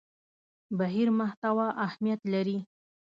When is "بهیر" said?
0.77-1.07